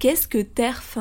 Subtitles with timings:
[0.00, 0.96] Qu'est-ce que TERF?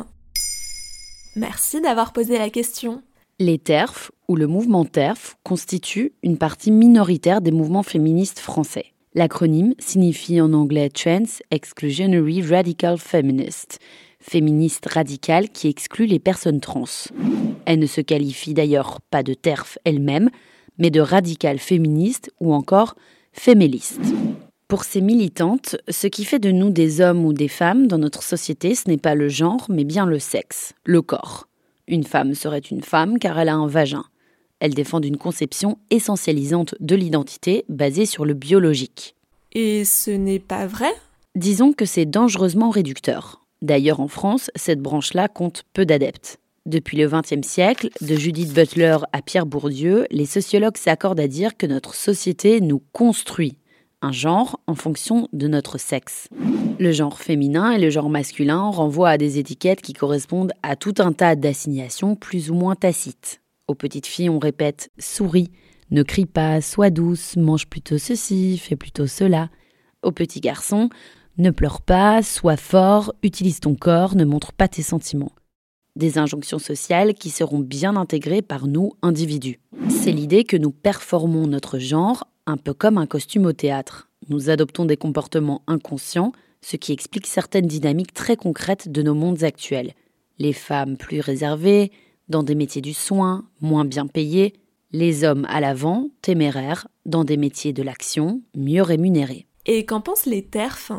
[1.38, 3.02] Merci d'avoir posé la question.
[3.39, 8.88] Les TERF, ou le mouvement TERF, constituent une partie minoritaire des mouvements féministes français.
[9.13, 13.80] L'acronyme signifie en anglais Trans Exclusionary Radical Feminist,
[14.20, 16.84] féministe radicale qui exclut les personnes trans.
[17.66, 20.30] Elle ne se qualifie d'ailleurs pas de TERF elle-même,
[20.77, 22.95] mais de radicale féministe ou encore
[23.31, 24.02] féméliste.
[24.70, 28.22] Pour ces militantes, ce qui fait de nous des hommes ou des femmes dans notre
[28.22, 31.48] société, ce n'est pas le genre, mais bien le sexe, le corps.
[31.88, 34.06] Une femme serait une femme car elle a un vagin.
[34.59, 39.16] Elles défendent une conception essentialisante de l'identité basée sur le biologique.
[39.53, 40.94] Et ce n'est pas vrai?
[41.34, 43.44] Disons que c'est dangereusement réducteur.
[43.64, 46.38] D'ailleurs, en France, cette branche-là compte peu d'adeptes.
[46.67, 51.58] Depuis le XXe siècle, de Judith Butler à Pierre Bourdieu, les sociologues s'accordent à dire
[51.58, 53.58] que notre société nous construit
[54.02, 56.30] un genre en fonction de notre sexe.
[56.80, 60.95] Le genre féminin et le genre masculin renvoient à des étiquettes qui correspondent à tout
[61.00, 63.41] un tas d'assignations plus ou moins tacites.
[63.67, 65.52] Aux petites filles, on répète souris,
[65.91, 69.50] ne crie pas, sois douce, mange plutôt ceci, fais plutôt cela.
[70.02, 70.89] Aux petits garçons,
[71.38, 75.34] ne pleure pas, sois fort, utilise ton corps, ne montre pas tes sentiments.
[75.95, 79.59] Des injonctions sociales qui seront bien intégrées par nous, individus.
[79.89, 84.09] C'est l'idée que nous performons notre genre un peu comme un costume au théâtre.
[84.28, 89.44] Nous adoptons des comportements inconscients, ce qui explique certaines dynamiques très concrètes de nos mondes
[89.44, 89.94] actuels.
[90.38, 91.91] Les femmes plus réservées,
[92.28, 94.53] dans des métiers du soin, moins bien payés,
[94.91, 99.45] les hommes à l'avant, téméraires, dans des métiers de l'action, mieux rémunérés.
[99.66, 100.91] Et qu'en pensent les TERF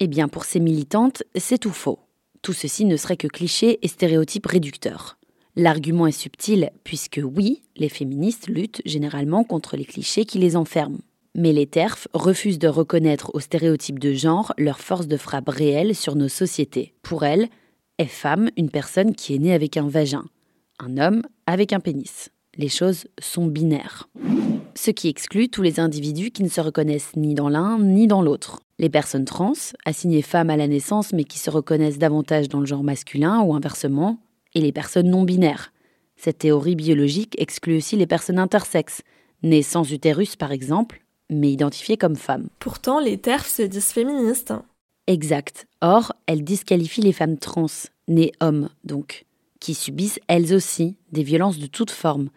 [0.00, 2.00] Eh bien, pour ces militantes, c'est tout faux.
[2.42, 5.17] Tout ceci ne serait que clichés et stéréotypes réducteurs.
[5.58, 11.00] L'argument est subtil, puisque oui, les féministes luttent généralement contre les clichés qui les enferment.
[11.34, 15.96] Mais les TERF refusent de reconnaître aux stéréotypes de genre leur force de frappe réelle
[15.96, 16.94] sur nos sociétés.
[17.02, 17.48] Pour elles,
[17.98, 20.26] est femme une personne qui est née avec un vagin,
[20.78, 22.30] un homme avec un pénis.
[22.56, 24.08] Les choses sont binaires.
[24.76, 28.22] Ce qui exclut tous les individus qui ne se reconnaissent ni dans l'un ni dans
[28.22, 28.60] l'autre.
[28.78, 29.54] Les personnes trans,
[29.84, 33.56] assignées femmes à la naissance mais qui se reconnaissent davantage dans le genre masculin ou
[33.56, 34.20] inversement,
[34.54, 35.72] et les personnes non binaires.
[36.16, 39.02] Cette théorie biologique exclut aussi les personnes intersexes,
[39.42, 42.48] nées sans utérus par exemple, mais identifiées comme femmes.
[42.58, 44.52] Pourtant, les TERF se disent féministes.
[45.06, 45.66] Exact.
[45.80, 47.66] Or, elles disqualifient les femmes trans,
[48.08, 49.24] nées hommes donc,
[49.60, 52.30] qui subissent elles aussi des violences de toutes formes.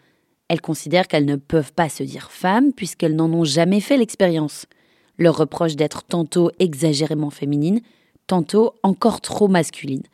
[0.48, 4.66] Elles considèrent qu'elles ne peuvent pas se dire femmes puisqu'elles n'en ont jamais fait l'expérience.
[5.18, 7.80] Leur reproche d'être tantôt exagérément féminines,
[8.26, 10.04] tantôt encore trop masculines.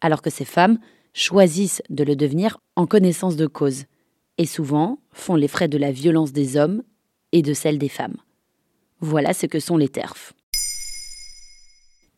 [0.00, 0.78] Alors que ces femmes
[1.14, 3.84] choisissent de le devenir en connaissance de cause,
[4.38, 6.82] et souvent font les frais de la violence des hommes
[7.32, 8.16] et de celle des femmes.
[9.00, 10.32] Voilà ce que sont les TERF.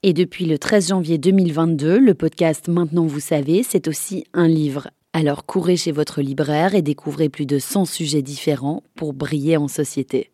[0.03, 4.91] Et depuis le 13 janvier 2022, le podcast Maintenant vous savez, c'est aussi un livre.
[5.15, 9.69] Alors courez chez votre libraire et découvrez plus de 100 sujets différents pour briller en
[9.69, 10.34] société.